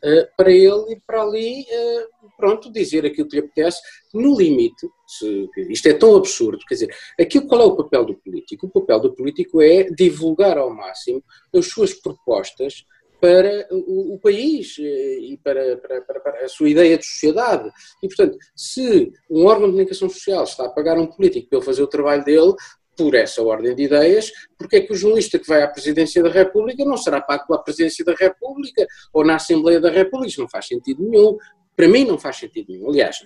uh, 0.03 0.27
para 0.35 0.51
ele 0.51 0.91
ir 0.91 1.01
para 1.07 1.23
ali, 1.23 1.61
uh, 1.61 2.29
pronto, 2.37 2.71
dizer 2.71 3.05
aquilo 3.05 3.27
que 3.27 3.37
lhe 3.37 3.45
apetece, 3.45 3.81
no 4.13 4.37
limite, 4.37 4.87
se, 5.07 5.49
isto 5.69 5.87
é 5.87 5.93
tão 5.93 6.15
absurdo, 6.15 6.59
quer 6.67 6.75
dizer, 6.75 6.95
aquilo, 7.19 7.47
qual 7.47 7.61
é 7.61 7.65
o 7.65 7.75
papel 7.75 8.05
do 8.05 8.15
político? 8.15 8.67
O 8.67 8.69
papel 8.69 8.99
do 8.99 9.15
político 9.15 9.61
é 9.61 9.83
divulgar 9.85 10.57
ao 10.57 10.69
máximo 10.69 11.23
as 11.55 11.67
suas 11.67 11.93
propostas 11.93 12.85
para 13.21 13.67
o, 13.69 14.15
o 14.15 14.19
país 14.19 14.75
eh, 14.79 15.19
e 15.19 15.39
para, 15.43 15.77
para, 15.77 16.01
para, 16.01 16.45
a 16.45 16.49
sua 16.49 16.69
ideia 16.69 16.97
de 16.97 17.05
sociedade. 17.05 17.69
E, 18.01 18.07
portanto, 18.07 18.35
se 18.55 19.13
um 19.29 19.45
órgão 19.45 19.67
de 19.67 19.73
comunicação 19.73 20.09
social 20.09 20.43
está 20.43 20.65
a 20.65 20.69
pagar 20.69 20.97
um 20.97 21.05
político 21.05 21.47
para 21.47 21.59
ele 21.59 21.65
fazer 21.65 21.83
o 21.83 21.87
trabalho 21.87 22.25
dele, 22.25 22.53
por 22.97 23.15
essa 23.15 23.41
ordem 23.41 23.73
de 23.75 23.83
ideias, 23.83 24.31
porque 24.57 24.77
é 24.77 24.81
que 24.81 24.91
o 24.91 24.95
jornalista 24.95 25.39
que 25.39 25.47
vai 25.47 25.61
à 25.61 25.67
presidência 25.67 26.21
da 26.21 26.29
República 26.29 26.83
não 26.83 26.97
será 26.97 27.21
pago 27.21 27.47
pela 27.47 27.63
presidência 27.63 28.03
da 28.03 28.13
República 28.13 28.85
ou 29.13 29.23
na 29.23 29.35
Assembleia 29.35 29.79
da 29.79 29.89
República? 29.89 30.29
Isso 30.29 30.41
não 30.41 30.49
faz 30.49 30.67
sentido 30.67 31.03
nenhum. 31.03 31.37
Para 31.75 31.87
mim 31.87 32.05
não 32.05 32.19
faz 32.19 32.37
sentido 32.37 32.71
nenhum. 32.71 32.89
Aliás, 32.89 33.17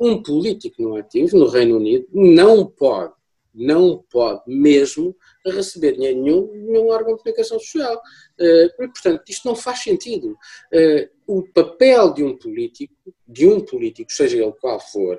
um 0.00 0.22
político 0.22 0.80
no 0.82 0.96
ativo 0.96 1.36
no 1.36 1.48
Reino 1.48 1.76
Unido 1.76 2.06
não 2.12 2.66
pode, 2.66 3.12
não 3.54 4.04
pode 4.10 4.42
mesmo 4.46 5.14
receber 5.46 5.92
dinheiro 5.92 6.22
nenhum 6.22 6.52
nenhum 6.52 6.88
órgão 6.88 7.14
de 7.14 7.22
comunicação 7.22 7.58
social. 7.58 8.00
Uh, 8.40 8.88
portanto, 8.88 9.22
isto 9.28 9.46
não 9.46 9.54
faz 9.54 9.80
sentido. 9.80 10.36
Uh, 10.72 11.08
o 11.26 11.42
papel 11.52 12.12
de 12.14 12.24
um 12.24 12.36
político, 12.36 12.94
de 13.26 13.46
um 13.46 13.60
político, 13.60 14.12
seja 14.12 14.36
ele 14.36 14.52
qual 14.60 14.80
for, 14.80 15.18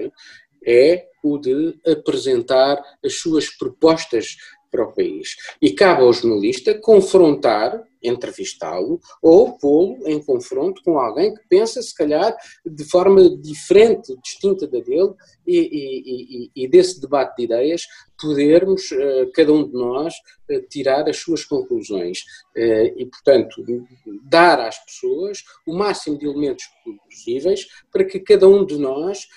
é 0.65 1.07
o 1.23 1.37
de 1.37 1.79
apresentar 1.85 2.81
as 3.03 3.15
suas 3.15 3.49
propostas 3.49 4.35
para 4.71 4.83
o 4.83 4.93
país. 4.93 5.35
E 5.61 5.71
cabe 5.71 6.01
ao 6.01 6.11
jornalista 6.11 6.73
confrontar, 6.73 7.81
entrevistá-lo 8.03 8.99
ou 9.21 9.57
pô-lo 9.57 10.07
em 10.07 10.21
confronto 10.21 10.81
com 10.83 10.99
alguém 10.99 11.33
que 11.33 11.41
pensa, 11.47 11.81
se 11.81 11.95
calhar, 11.95 12.35
de 12.65 12.83
forma 12.83 13.29
diferente, 13.37 14.15
distinta 14.21 14.67
da 14.67 14.79
dele, 14.79 15.13
e, 15.45 16.49
e, 16.55 16.63
e, 16.63 16.67
desse 16.67 17.01
debate 17.01 17.37
de 17.37 17.43
ideias 17.43 17.85
podermos, 18.19 18.91
uh, 18.91 19.29
cada 19.33 19.51
um 19.51 19.67
de 19.67 19.73
nós, 19.73 20.13
uh, 20.49 20.61
tirar 20.69 21.07
as 21.09 21.17
suas 21.17 21.43
conclusões. 21.43 22.19
Uh, 22.55 22.93
e, 22.97 23.05
portanto, 23.05 23.63
dar 24.23 24.59
às 24.59 24.77
pessoas 24.85 25.43
o 25.67 25.73
máximo 25.73 26.17
de 26.17 26.25
elementos 26.25 26.65
possíveis 27.09 27.67
para 27.91 28.05
que 28.05 28.19
cada 28.19 28.47
um 28.47 28.65
de 28.65 28.77
nós 28.77 29.27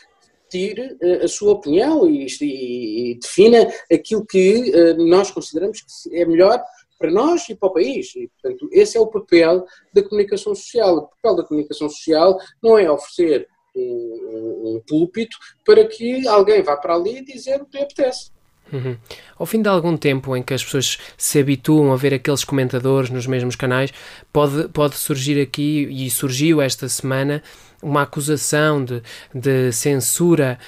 tire 0.49 0.97
a 1.25 1.27
sua 1.27 1.55
opinião 1.55 2.09
e, 2.09 3.19
defina 3.21 3.69
aquilo 3.93 4.25
que 4.25 4.71
nós 4.97 5.29
consideramos 5.33 5.81
que 5.81 6.17
é 6.17 6.25
melhor 6.25 6.63
para 6.99 7.11
nós 7.11 7.49
e 7.49 7.55
para 7.55 7.69
o 7.69 7.73
país. 7.73 8.15
E, 8.17 8.29
portanto, 8.29 8.69
esse 8.73 8.97
é 8.97 9.01
o 9.01 9.07
papel 9.07 9.65
da 9.93 10.03
comunicação 10.03 10.55
social. 10.55 10.97
O 10.97 11.03
papel 11.09 11.37
da 11.37 11.45
comunicação 11.45 11.89
social 11.89 12.39
não 12.63 12.79
é 12.79 12.91
oferecer 12.91 13.49
um, 13.75 14.77
um, 14.77 14.83
púlpito 14.87 15.37
para 15.65 15.87
que 15.87 16.27
alguém 16.27 16.63
vá 16.63 16.77
para 16.77 16.95
ali 16.95 17.23
dizer 17.25 17.61
o 17.61 17.67
que 17.67 17.77
lhe 17.77 17.85
apetece. 17.85 18.31
Uhum. 18.73 18.97
Ao 19.39 19.47
fim 19.47 19.63
de 19.63 19.69
algum 19.69 19.97
tempo 19.97 20.37
em 20.37 20.43
que 20.43 20.53
as 20.53 20.65
pessoas 20.65 20.99
se 21.17 21.39
habituam 21.39 21.93
a 21.93 21.97
ver 21.97 22.13
aqueles 22.13 22.43
comentadores 22.43 23.11
nos 23.11 23.27
mesmos 23.27 23.55
canais, 23.55 23.93
pode, 24.33 24.69
pode 24.69 24.97
surgir 24.97 25.41
aqui, 25.41 25.87
e 25.89 26.11
surgiu 26.11 26.61
esta 26.61 26.89
semana, 26.89 27.43
uma 27.81 28.03
acusação 28.03 28.85
de, 28.85 29.03
de 29.33 29.71
censura 29.71 30.59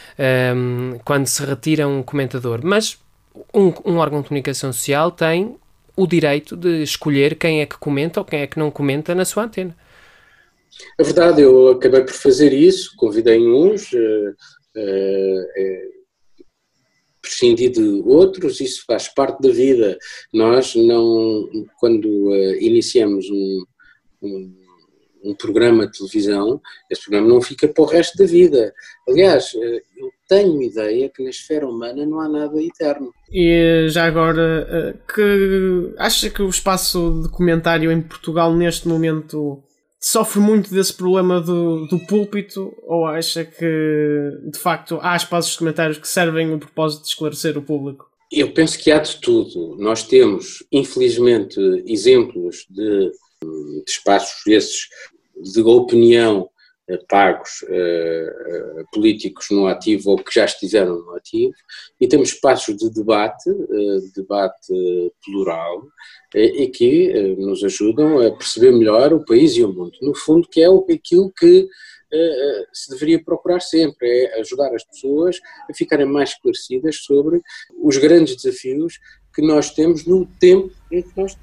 um, 0.55 0.99
quando 1.05 1.27
se 1.27 1.45
retira 1.45 1.89
um 1.89 2.03
comentador. 2.03 2.61
Mas 2.63 2.99
um, 3.53 3.73
um 3.85 3.97
órgão 3.97 4.23
de 4.23 4.29
comunicação 4.29 4.73
social 4.73 5.11
tem 5.11 5.57
o 5.99 6.07
direito 6.07 6.57
de 6.57 6.81
escolher 6.81 7.35
quem 7.35 7.61
é 7.61 7.67
que 7.67 7.77
comenta 7.77 8.21
ou 8.21 8.25
quem 8.25 8.41
é 8.41 8.47
que 8.47 8.57
não 8.57 8.71
comenta 8.71 9.17
na 9.17 9.25
sua 9.25 9.45
antena. 9.45 9.77
É 10.97 11.03
verdade, 11.03 11.43
eu 11.43 11.71
acabei 11.71 12.03
por 12.03 12.13
fazer 12.13 12.53
isso, 12.53 12.95
convidei 12.97 13.41
uns, 13.41 13.93
uh, 13.93 14.31
uh, 14.77 15.99
prescindir 17.21 17.73
de 17.73 17.83
outros, 18.07 18.61
isso 18.61 18.85
faz 18.87 19.09
parte 19.09 19.43
da 19.43 19.51
vida. 19.51 19.99
Nós 20.33 20.77
não, 20.77 21.49
quando 21.81 22.07
uh, 22.07 22.55
iniciamos 22.61 23.29
um, 23.29 23.65
um, 24.23 24.55
um, 25.25 25.35
programa 25.35 25.85
de 25.85 25.99
televisão, 25.99 26.63
esse 26.89 27.03
programa 27.03 27.27
não 27.27 27.41
fica 27.41 27.67
para 27.67 27.83
o 27.83 27.87
resto 27.87 28.17
da 28.19 28.25
vida. 28.25 28.73
Aliás, 29.09 29.53
eu 29.53 30.13
tenho 30.29 30.63
ideia 30.63 31.09
que 31.09 31.23
na 31.23 31.31
esfera 31.31 31.67
humana 31.67 32.05
não 32.05 32.21
há 32.21 32.29
nada 32.29 32.63
eterno. 32.63 33.13
E 33.33 33.87
já 33.89 34.05
agora, 34.05 34.67
uh, 34.95 35.13
que 35.13 35.95
acha 35.99 36.31
que 36.31 36.43
o 36.43 36.49
espaço 36.49 37.23
de 37.23 37.29
comentário 37.31 37.91
em 37.91 38.01
Portugal 38.01 38.55
neste 38.55 38.87
momento 38.87 39.63
sofre 40.01 40.41
muito 40.41 40.73
desse 40.73 40.95
problema 40.95 41.41
do, 41.41 41.87
do 41.87 41.99
púlpito 42.07 42.73
ou 42.85 43.07
acha 43.07 43.45
que 43.45 44.31
de 44.53 44.59
facto 44.59 44.99
há 45.03 45.17
espaços 45.17 45.53
de 45.53 45.59
comentários 45.59 45.99
que 45.99 46.07
servem 46.07 46.53
o 46.53 46.59
propósito 46.59 47.03
de 47.03 47.09
esclarecer 47.09 47.59
o 47.59 47.63
público? 47.63 48.07
Eu 48.31 48.53
penso 48.53 48.79
que 48.79 48.91
há 48.91 48.99
de 48.99 49.17
tudo. 49.17 49.77
Nós 49.79 50.03
temos, 50.03 50.63
infelizmente, 50.71 51.59
exemplos 51.87 52.67
de, 52.71 53.11
de 53.43 53.85
espaços 53.87 54.47
esses 54.47 54.89
de 55.55 55.63
opinião 55.63 56.43
eh, 56.43 56.58
pagos 57.09 57.63
uh, 57.63 58.81
uh, 58.81 58.85
políticos 58.93 59.47
no 59.51 59.67
ativo 59.67 60.11
ou 60.11 60.19
que 60.19 60.35
já 60.35 60.45
estiveram 60.45 60.99
no 60.99 61.15
ativo, 61.15 61.55
e 62.01 62.09
temos 62.09 62.31
espaços 62.31 62.77
de 62.77 62.91
debate, 62.91 63.51
debate 64.15 65.13
plural, 65.25 65.83
e 66.35 66.69
que 66.69 67.35
nos 67.37 67.65
ajudam 67.65 68.21
a 68.21 68.31
perceber 68.31 68.71
melhor 68.73 69.13
o 69.13 69.25
país 69.25 69.57
e 69.57 69.65
o 69.65 69.73
mundo. 69.73 69.93
No 70.01 70.15
fundo, 70.15 70.49
que 70.49 70.61
é 70.61 70.67
aquilo 70.67 71.33
que 71.33 71.69
se 72.73 72.91
deveria 72.91 73.23
procurar 73.23 73.61
sempre, 73.61 74.09
é 74.09 74.41
ajudar 74.41 74.75
as 74.75 74.85
pessoas 74.85 75.39
a 75.69 75.75
ficarem 75.75 76.07
mais 76.07 76.31
esclarecidas 76.31 76.97
sobre 76.97 77.41
os 77.83 77.97
grandes 77.97 78.37
desafios 78.37 78.99
que 79.35 79.43
nós 79.43 79.71
temos 79.73 80.05
no 80.05 80.27
tempo 80.39 80.71
em 80.91 81.03
que 81.03 81.13
nós 81.17 81.37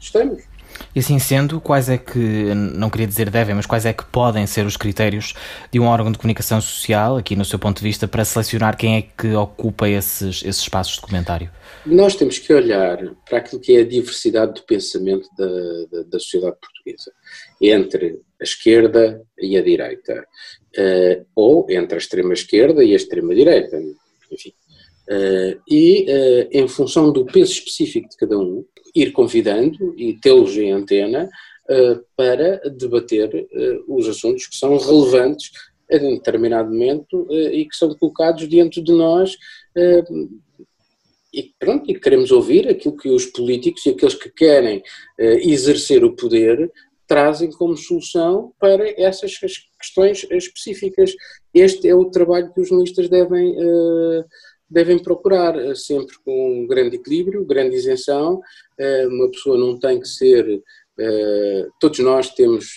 estamos. 0.00 0.57
E 0.94 1.00
assim 1.00 1.18
sendo, 1.18 1.60
quais 1.60 1.88
é 1.88 1.98
que, 1.98 2.18
não 2.18 2.90
queria 2.90 3.06
dizer 3.06 3.30
devem, 3.30 3.54
mas 3.54 3.66
quais 3.66 3.84
é 3.86 3.92
que 3.92 4.04
podem 4.04 4.46
ser 4.46 4.66
os 4.66 4.76
critérios 4.76 5.34
de 5.70 5.78
um 5.78 5.86
órgão 5.86 6.10
de 6.10 6.18
comunicação 6.18 6.60
social, 6.60 7.16
aqui 7.16 7.36
no 7.36 7.44
seu 7.44 7.58
ponto 7.58 7.78
de 7.78 7.84
vista, 7.84 8.08
para 8.08 8.24
selecionar 8.24 8.76
quem 8.76 8.96
é 8.96 9.02
que 9.02 9.34
ocupa 9.34 9.88
esses, 9.88 10.42
esses 10.44 10.62
espaços 10.62 10.94
de 10.94 11.00
comentário? 11.00 11.50
Nós 11.86 12.16
temos 12.16 12.38
que 12.38 12.52
olhar 12.52 12.98
para 13.28 13.38
aquilo 13.38 13.60
que 13.60 13.76
é 13.76 13.80
a 13.80 13.86
diversidade 13.86 14.54
do 14.54 14.62
pensamento 14.62 15.28
da, 15.36 15.46
da, 15.90 16.02
da 16.04 16.18
sociedade 16.18 16.56
portuguesa, 16.60 17.12
entre 17.60 18.20
a 18.40 18.44
esquerda 18.44 19.22
e 19.38 19.56
a 19.56 19.62
direita, 19.62 20.26
uh, 20.78 21.26
ou 21.34 21.66
entre 21.70 21.94
a 21.94 21.98
extrema-esquerda 21.98 22.82
e 22.84 22.92
a 22.92 22.96
extrema-direita, 22.96 23.78
enfim. 24.30 24.52
Uh, 25.08 25.58
e, 25.66 26.04
uh, 26.04 26.48
em 26.52 26.68
função 26.68 27.10
do 27.10 27.24
peso 27.24 27.52
específico 27.52 28.10
de 28.10 28.16
cada 28.18 28.38
um, 28.38 28.62
ir 28.94 29.10
convidando 29.12 29.94
e 29.96 30.12
tê-los 30.12 30.54
em 30.58 30.70
antena 30.70 31.30
uh, 31.70 32.04
para 32.14 32.58
debater 32.76 33.48
os 33.88 34.06
assuntos 34.06 34.46
que 34.46 34.54
são 34.54 34.76
relevantes 34.76 35.50
a 35.90 35.96
determinado 35.96 36.70
momento 36.70 37.26
e 37.30 37.64
que 37.64 37.74
são 37.74 37.94
colocados 37.94 38.46
diante 38.46 38.82
de 38.82 38.92
nós 38.92 39.38
e 41.32 41.54
pronto, 41.58 41.90
e 41.90 41.98
queremos 41.98 42.30
ouvir 42.30 42.68
aquilo 42.68 42.94
que 42.94 43.08
os 43.08 43.24
políticos 43.24 43.86
e 43.86 43.90
aqueles 43.90 44.14
que 44.14 44.28
querem 44.28 44.82
exercer 45.18 46.04
o 46.04 46.14
poder 46.14 46.70
trazem 47.06 47.50
como 47.50 47.74
solução 47.74 48.52
para 48.60 48.86
essas 49.00 49.32
questões 49.78 50.26
específicas. 50.30 51.14
Este 51.54 51.88
é 51.88 51.94
o 51.94 52.10
trabalho 52.10 52.52
que 52.52 52.60
os 52.60 52.68
jornalistas 52.68 53.08
devem 53.08 53.56
devem 54.70 54.98
procurar 54.98 55.58
eh, 55.58 55.74
sempre 55.74 56.16
com 56.24 56.62
um 56.62 56.66
grande 56.66 56.96
equilíbrio, 56.96 57.44
grande 57.44 57.76
isenção. 57.76 58.40
Eh, 58.78 59.06
uma 59.06 59.30
pessoa 59.30 59.56
não 59.56 59.78
tem 59.78 60.00
que 60.00 60.08
ser. 60.08 60.62
Eh, 60.98 61.66
todos 61.80 61.98
nós 62.00 62.30
temos 62.34 62.74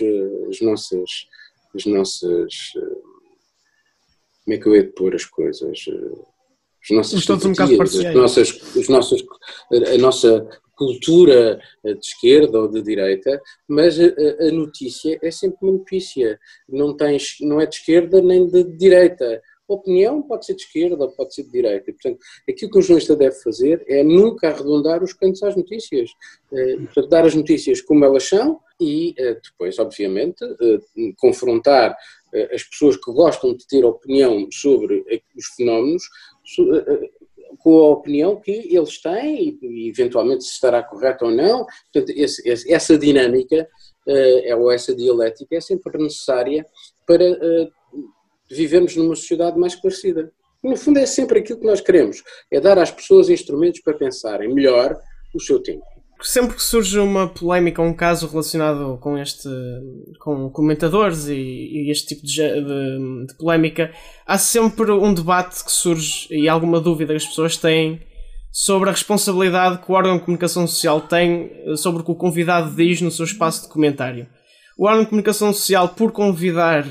as 0.49 0.61
nossas. 0.61 1.27
As 1.73 1.85
nossas 1.85 2.73
como 4.43 4.55
é 4.55 4.57
que 4.57 4.67
eu 4.67 4.75
hei 4.75 4.83
de 4.83 4.91
pôr 4.93 5.15
as 5.15 5.23
coisas? 5.23 5.85
As 6.83 6.89
nossas 6.89 7.25
todos 7.25 7.45
um 7.45 7.51
bocado 7.51 7.81
as 7.81 8.13
nossas, 8.13 8.75
as 8.75 8.89
nossas, 8.89 9.23
a 9.71 9.97
nossa 9.97 10.49
cultura 10.75 11.61
de 11.85 12.05
esquerda 12.05 12.59
ou 12.59 12.67
de 12.67 12.81
direita, 12.81 13.39
mas 13.69 13.97
a, 13.99 14.03
a, 14.47 14.51
notícia 14.51 15.17
é 15.21 15.31
sempre 15.31 15.59
uma 15.61 15.73
notícia, 15.73 16.39
não, 16.67 16.97
tens, 16.97 17.37
não 17.39 17.61
é 17.61 17.67
de 17.67 17.75
esquerda 17.75 18.19
nem 18.19 18.47
de 18.47 18.63
direita, 18.63 19.41
opinião 19.75 20.21
pode 20.21 20.45
ser 20.45 20.55
de 20.55 20.63
esquerda, 20.63 21.07
pode 21.07 21.33
ser 21.33 21.43
de 21.43 21.51
direita. 21.51 21.89
E, 21.89 21.93
portanto, 21.93 22.19
aquilo 22.49 22.71
que 22.71 22.77
o 22.77 22.81
jornalista 22.81 23.15
deve 23.15 23.35
fazer 23.35 23.83
é 23.87 24.03
nunca 24.03 24.49
arredondar 24.49 25.03
os 25.03 25.13
cantos 25.13 25.41
às 25.43 25.55
notícias. 25.55 26.11
Eh, 26.53 26.77
portanto, 26.77 27.07
dar 27.07 27.25
as 27.25 27.35
notícias 27.35 27.81
como 27.81 28.03
elas 28.05 28.27
são 28.27 28.59
e 28.79 29.13
eh, 29.17 29.37
depois, 29.43 29.79
obviamente, 29.79 30.43
eh, 30.43 31.13
confrontar 31.17 31.95
as 32.53 32.63
pessoas 32.63 32.95
que 32.95 33.11
gostam 33.11 33.53
de 33.53 33.67
ter 33.67 33.83
opinião 33.83 34.47
sobre 34.49 35.03
os 35.35 35.47
fenómenos 35.47 36.01
com 37.59 37.77
a 37.77 37.89
opinião 37.89 38.37
que 38.37 38.73
eles 38.73 39.01
têm 39.01 39.59
e, 39.61 39.89
eventualmente 39.89 40.45
se 40.45 40.51
estará 40.51 40.81
correto 40.81 41.25
ou 41.25 41.31
não. 41.31 41.65
Portanto, 41.91 42.17
esse, 42.17 42.71
essa 42.71 42.97
dinâmica 42.97 43.67
ou 44.57 44.71
essa 44.71 44.95
dialética 44.95 45.57
é 45.57 45.59
sempre 45.59 46.01
necessária 46.01 46.65
para 47.05 47.25
vivemos 48.55 48.95
numa 48.95 49.15
sociedade 49.15 49.57
mais 49.57 49.73
esclarecida. 49.73 50.31
No 50.63 50.75
fundo, 50.75 50.99
é 50.99 51.05
sempre 51.05 51.39
aquilo 51.39 51.59
que 51.59 51.65
nós 51.65 51.81
queremos: 51.81 52.23
é 52.51 52.59
dar 52.59 52.77
às 52.77 52.91
pessoas 52.91 53.29
instrumentos 53.29 53.81
para 53.81 53.93
pensarem 53.93 54.53
melhor 54.53 54.97
o 55.33 55.39
seu 55.39 55.59
tempo. 55.61 55.83
Sempre 56.21 56.55
que 56.55 56.61
surge 56.61 56.99
uma 56.99 57.27
polémica, 57.27 57.81
um 57.81 57.95
caso 57.95 58.27
relacionado 58.27 58.99
com 58.99 59.17
este, 59.17 59.49
com 60.19 60.51
comentadores 60.51 61.27
e, 61.27 61.33
e 61.33 61.91
este 61.91 62.09
tipo 62.09 62.27
de, 62.27 62.35
de, 62.35 63.25
de, 63.25 63.37
polémica, 63.39 63.91
há 64.27 64.37
sempre 64.37 64.91
um 64.91 65.15
debate 65.15 65.63
que 65.65 65.71
surge 65.71 66.27
e 66.29 66.47
alguma 66.47 66.79
dúvida 66.79 67.13
que 67.13 67.17
as 67.17 67.25
pessoas 67.25 67.57
têm 67.57 68.01
sobre 68.51 68.89
a 68.89 68.91
responsabilidade 68.91 69.83
que 69.83 69.91
o 69.91 69.95
órgão 69.95 70.17
de 70.17 70.23
comunicação 70.23 70.67
social 70.67 71.01
tem 71.01 71.49
sobre 71.75 72.03
o 72.03 72.05
que 72.05 72.11
o 72.11 72.15
convidado 72.15 72.75
diz 72.75 73.01
no 73.01 73.09
seu 73.09 73.25
espaço 73.25 73.63
de 73.63 73.69
comentário. 73.69 74.27
O 74.77 74.85
órgão 74.85 75.03
de 75.03 75.09
comunicação 75.09 75.51
social, 75.51 75.89
por 75.89 76.11
convidar 76.11 76.85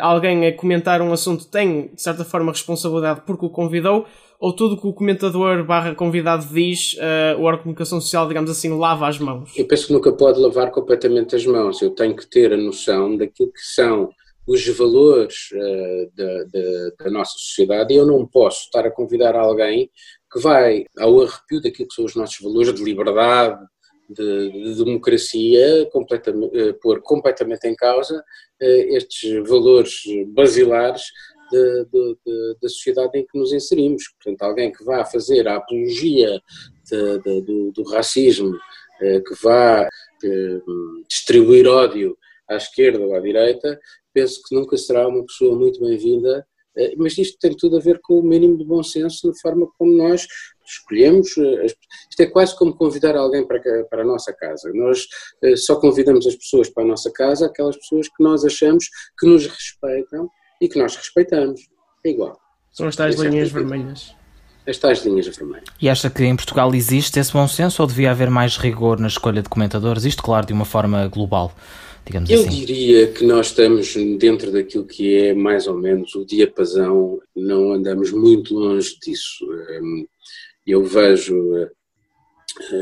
alguém 0.00 0.46
a 0.46 0.56
comentar 0.56 1.02
um 1.02 1.12
assunto 1.12 1.46
tem, 1.46 1.88
de 1.94 2.02
certa 2.02 2.24
forma, 2.24 2.52
responsabilidade 2.52 3.22
porque 3.26 3.44
o 3.44 3.50
convidou, 3.50 4.06
ou 4.40 4.52
tudo 4.52 4.80
que 4.80 4.86
o 4.86 4.92
comentador 4.92 5.64
barra 5.64 5.94
convidado 5.94 6.46
diz, 6.46 6.94
uh, 6.94 7.38
o 7.38 7.44
órgão 7.44 7.56
de 7.56 7.62
comunicação 7.62 8.00
social, 8.00 8.28
digamos 8.28 8.50
assim, 8.50 8.76
lava 8.76 9.08
as 9.08 9.18
mãos? 9.18 9.56
Eu 9.56 9.66
penso 9.66 9.86
que 9.86 9.92
nunca 9.92 10.12
pode 10.12 10.38
lavar 10.40 10.70
completamente 10.70 11.34
as 11.34 11.46
mãos. 11.46 11.80
Eu 11.80 11.90
tenho 11.90 12.14
que 12.14 12.26
ter 12.26 12.52
a 12.52 12.56
noção 12.56 13.16
daquilo 13.16 13.52
que 13.52 13.60
são 13.60 14.10
os 14.46 14.66
valores 14.76 15.48
uh, 15.52 16.10
da, 16.14 16.44
da, 16.44 17.04
da, 17.04 17.10
nossa 17.10 17.32
sociedade 17.38 17.94
e 17.94 17.96
eu 17.96 18.06
não 18.06 18.26
posso 18.26 18.64
estar 18.64 18.86
a 18.86 18.90
convidar 18.90 19.34
alguém 19.34 19.90
que 20.30 20.40
vai 20.40 20.84
ao 20.98 21.22
arrepio 21.22 21.62
daquilo 21.62 21.88
que 21.88 21.94
são 21.94 22.04
os 22.04 22.14
nossos 22.14 22.38
valores 22.40 22.74
de 22.74 22.84
liberdade, 22.84 23.64
de, 24.08 24.50
de 24.50 24.84
democracia, 24.84 25.88
completamente, 25.90 26.56
uh, 26.56 26.74
pôr 26.74 27.00
completamente 27.00 27.66
em 27.66 27.74
causa 27.74 28.18
uh, 28.18 28.96
estes 28.96 29.46
valores 29.48 30.02
basilares 30.28 31.02
de, 31.50 31.84
de, 31.92 32.56
da 32.60 32.68
sociedade 32.68 33.18
em 33.18 33.26
que 33.26 33.38
nos 33.38 33.52
inserimos. 33.52 34.04
Portanto, 34.14 34.42
alguém 34.42 34.72
que 34.72 34.84
vá 34.84 35.04
fazer 35.04 35.46
a 35.46 35.56
apologia 35.56 36.40
do, 37.46 37.72
do, 37.72 37.82
racismo, 37.84 38.50
uh, 38.50 39.24
que 39.24 39.34
vá 39.42 39.88
distribuir 41.08 41.66
ódio 41.66 42.16
à 42.48 42.56
esquerda 42.56 43.00
ou 43.00 43.14
à 43.14 43.20
direita, 43.20 43.78
penso 44.12 44.40
que 44.42 44.54
nunca 44.54 44.76
será 44.76 45.06
uma 45.06 45.24
pessoa 45.24 45.54
muito 45.56 45.80
bem-vinda 45.80 46.46
mas 46.96 47.16
isto 47.18 47.38
tem 47.38 47.56
tudo 47.56 47.76
a 47.76 47.80
ver 47.80 48.00
com 48.02 48.18
o 48.18 48.22
mínimo 48.22 48.58
de 48.58 48.64
bom 48.64 48.82
senso 48.82 49.28
na 49.28 49.34
forma 49.34 49.68
como 49.78 49.96
nós 49.96 50.26
escolhemos, 50.66 51.36
isto 52.14 52.20
é 52.20 52.26
quase 52.26 52.56
como 52.56 52.72
convidar 52.76 53.16
alguém 53.16 53.44
para, 53.44 53.60
para 53.90 54.02
a 54.02 54.06
nossa 54.06 54.32
casa. 54.32 54.70
Nós 54.72 55.04
só 55.56 55.74
convidamos 55.74 56.24
as 56.28 56.36
pessoas 56.36 56.70
para 56.70 56.84
a 56.84 56.86
nossa 56.86 57.10
casa, 57.12 57.46
aquelas 57.46 57.76
pessoas 57.76 58.06
que 58.06 58.22
nós 58.22 58.44
achamos 58.44 58.86
que 59.18 59.26
nos 59.26 59.46
respeitam 59.46 60.30
e 60.60 60.68
que 60.68 60.78
nós 60.78 60.94
respeitamos. 60.94 61.60
É 62.06 62.10
igual. 62.10 62.38
São 62.70 62.86
as 62.86 62.94
tais 62.94 63.16
linhas 63.16 63.50
vermelhas 63.50 64.14
as 64.66 64.78
tais 64.78 65.04
linhas 65.04 65.26
vermelhas. 65.26 65.64
E 65.78 65.90
acha 65.90 66.08
que 66.08 66.24
em 66.24 66.34
Portugal 66.34 66.74
existe 66.74 67.20
esse 67.20 67.30
bom 67.30 67.46
senso 67.46 67.82
ou 67.82 67.88
devia 67.88 68.10
haver 68.10 68.30
mais 68.30 68.56
rigor 68.56 68.98
na 68.98 69.08
escolha 69.08 69.42
de 69.42 69.48
comentadores? 69.50 70.04
Isto, 70.06 70.22
claro, 70.22 70.46
de 70.46 70.54
uma 70.54 70.64
forma 70.64 71.06
global, 71.08 71.54
digamos 72.06 72.30
Eu 72.30 72.40
assim. 72.40 72.48
Diria 72.48 73.08
que 73.08 73.26
nós 73.26 73.48
estamos 73.48 73.94
dentro 74.18 74.50
daquilo 74.50 74.86
que 74.86 75.16
é 75.16 75.34
mais 75.34 75.66
ou 75.66 75.76
menos 75.76 76.14
o 76.14 76.24
diapasão, 76.24 77.20
não 77.36 77.74
andamos 77.74 78.10
muito 78.10 78.54
longe 78.54 78.98
disso. 79.02 79.44
Hum, 79.82 80.06
eu 80.66 80.82
vejo, 80.82 81.56
eh, 81.58 81.70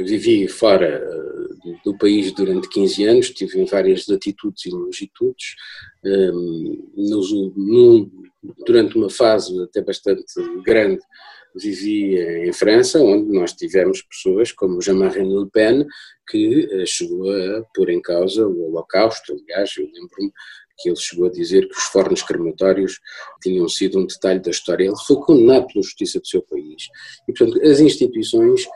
vivi 0.04 0.48
fora 0.48 0.86
eh, 0.86 1.74
do 1.84 1.96
país 1.96 2.32
durante 2.32 2.68
15 2.68 3.04
anos, 3.04 3.26
estive 3.26 3.60
em 3.60 3.64
várias 3.64 4.06
latitudes 4.06 4.66
e 4.66 4.70
longitudes, 4.70 5.54
hum, 6.04 6.90
durante 8.66 8.96
uma 8.96 9.10
fase 9.10 9.58
até 9.62 9.80
bastante 9.80 10.24
grande 10.64 11.00
vivi 11.54 12.18
em 12.18 12.52
França, 12.52 13.00
onde 13.00 13.30
nós 13.32 13.52
tivemos 13.52 14.02
pessoas 14.02 14.52
como 14.52 14.80
Jean-Marie 14.80 15.22
Le 15.22 15.48
Pen, 15.50 15.86
que 16.28 16.68
eh, 16.70 16.86
chegou 16.86 17.30
a 17.30 17.62
pôr 17.74 17.90
em 17.90 18.00
causa 18.00 18.46
o 18.46 18.68
Holocausto. 18.68 19.34
Aliás, 19.34 19.70
eu 19.76 19.84
lembro-me 19.84 20.32
que 20.78 20.88
ele 20.88 20.96
chegou 20.96 21.26
a 21.26 21.30
dizer 21.30 21.68
que 21.68 21.76
os 21.76 21.84
fornos 21.84 22.22
crematórios 22.22 22.98
tinham 23.42 23.68
sido 23.68 23.98
um 23.98 24.06
detalhe 24.06 24.40
da 24.40 24.50
história. 24.50 24.84
Ele 24.84 24.96
foi 25.06 25.16
condenado 25.16 25.66
pela 25.66 25.82
justiça 25.82 26.18
do 26.18 26.26
seu 26.26 26.42
país. 26.42 26.88
E, 27.28 27.32
portanto, 27.32 27.62
as 27.62 27.80
instituições 27.80 28.66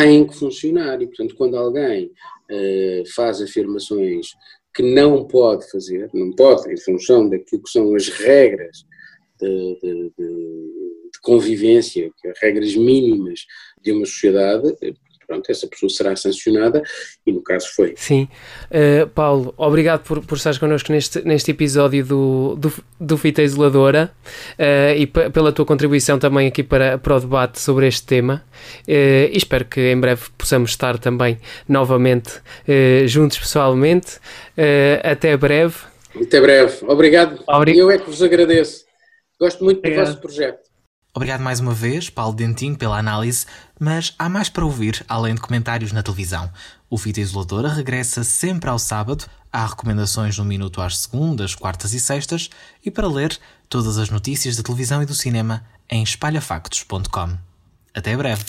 têm 0.00 0.26
que 0.26 0.36
funcionar. 0.36 1.00
E, 1.02 1.06
portanto, 1.06 1.34
quando 1.36 1.56
alguém 1.56 2.06
uh, 2.50 3.12
faz 3.14 3.40
afirmações 3.42 4.28
que 4.74 4.82
não 4.82 5.26
pode 5.26 5.68
fazer, 5.70 6.08
não 6.14 6.30
pode, 6.32 6.72
em 6.72 6.76
função 6.76 7.28
daquilo 7.28 7.62
que 7.62 7.70
são 7.70 7.94
as 7.94 8.08
regras 8.08 8.84
de, 9.40 9.78
de, 9.82 10.12
de 10.16 10.68
de 11.18 11.20
convivência, 11.22 12.10
regras 12.40 12.74
mínimas 12.76 13.40
de 13.82 13.92
uma 13.92 14.06
sociedade, 14.06 14.74
pronto, 15.28 15.48
essa 15.50 15.66
pessoa 15.66 15.90
será 15.90 16.16
sancionada 16.16 16.82
e 17.26 17.30
no 17.30 17.42
caso 17.42 17.68
foi. 17.76 17.92
Sim. 17.96 18.26
Uh, 18.70 19.06
Paulo, 19.08 19.52
obrigado 19.58 20.02
por, 20.02 20.24
por 20.24 20.36
estares 20.36 20.58
connosco 20.58 20.90
neste, 20.90 21.20
neste 21.22 21.50
episódio 21.50 22.04
do, 22.04 22.56
do, 22.56 22.72
do 22.98 23.16
Fita 23.18 23.42
Isoladora 23.42 24.10
uh, 24.58 24.96
e 24.96 25.06
pela 25.06 25.52
tua 25.52 25.66
contribuição 25.66 26.18
também 26.18 26.48
aqui 26.48 26.62
para, 26.62 26.96
para 26.96 27.16
o 27.16 27.20
debate 27.20 27.60
sobre 27.60 27.86
este 27.86 28.04
tema 28.04 28.42
uh, 28.88 28.90
e 28.90 29.36
espero 29.36 29.66
que 29.66 29.92
em 29.92 30.00
breve 30.00 30.22
possamos 30.36 30.70
estar 30.70 30.98
também 30.98 31.38
novamente 31.68 32.40
juntos 33.06 33.38
pessoalmente. 33.38 34.18
até 35.02 35.36
breve. 35.36 35.76
Até 36.20 36.40
breve. 36.40 36.78
Obrigado. 36.86 37.42
Obrig... 37.46 37.76
Eu 37.76 37.90
é 37.90 37.98
que 37.98 38.06
vos 38.06 38.22
agradeço. 38.22 38.84
Gosto 39.38 39.62
muito 39.62 39.82
do 39.82 39.94
vosso 39.94 40.18
projeto. 40.20 40.67
Obrigado 41.18 41.40
mais 41.40 41.58
uma 41.58 41.74
vez, 41.74 42.08
Paulo 42.08 42.32
Dentinho, 42.32 42.76
pela 42.76 42.96
análise, 42.96 43.44
mas 43.76 44.14
há 44.16 44.28
mais 44.28 44.48
para 44.48 44.64
ouvir 44.64 45.04
além 45.08 45.34
de 45.34 45.40
comentários 45.40 45.90
na 45.90 46.00
televisão. 46.00 46.48
O 46.88 46.96
Fita 46.96 47.20
Isoladora 47.20 47.68
regressa 47.68 48.22
sempre 48.22 48.70
ao 48.70 48.78
sábado, 48.78 49.24
há 49.52 49.66
recomendações 49.66 50.38
no 50.38 50.44
minuto 50.44 50.80
às 50.80 50.96
segundas, 50.96 51.56
quartas 51.56 51.92
e 51.92 51.98
sextas, 51.98 52.48
e 52.86 52.88
para 52.88 53.08
ler 53.08 53.36
todas 53.68 53.98
as 53.98 54.10
notícias 54.10 54.56
da 54.56 54.62
televisão 54.62 55.02
e 55.02 55.06
do 55.06 55.12
cinema 55.12 55.64
em 55.90 56.04
espalhafactos.com. 56.04 57.36
Até 57.92 58.16
breve! 58.16 58.44